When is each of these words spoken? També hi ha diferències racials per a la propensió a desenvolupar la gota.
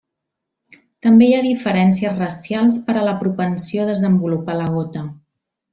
També 1.07 1.27
hi 1.27 1.35
ha 1.39 1.43
diferències 1.47 2.17
racials 2.23 2.81
per 2.89 2.97
a 3.03 3.07
la 3.11 3.17
propensió 3.23 3.85
a 3.85 3.89
desenvolupar 3.95 4.61
la 4.63 4.71
gota. 4.79 5.11